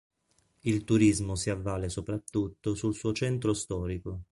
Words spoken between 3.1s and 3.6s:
centro